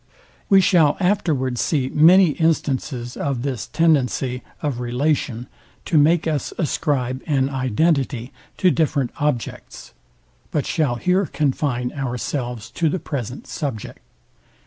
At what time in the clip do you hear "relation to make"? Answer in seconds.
4.79-6.25